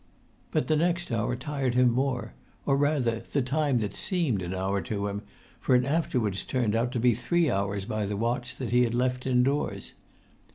But 0.49 0.67
the 0.67 0.75
next 0.75 1.11
hour 1.11 1.35
tired 1.35 1.75
him 1.75 1.91
more, 1.91 2.33
or 2.65 2.75
rather 2.75 3.21
the 3.31 3.43
time 3.43 3.77
that 3.81 3.93
seemed 3.93 4.41
an 4.41 4.51
hour 4.51 4.81
to 4.81 5.05
him, 5.07 5.21
for 5.59 5.75
it 5.75 5.85
afterwards 5.85 6.43
turned 6.43 6.73
out 6.75 6.91
to 6.93 6.99
be 6.99 7.13
three 7.13 7.51
hours 7.51 7.85
by 7.85 8.07
the 8.07 8.17
watch 8.17 8.55
that 8.55 8.71
he 8.71 8.83
had 8.83 8.95
left 8.95 9.27
indoors. 9.27 9.91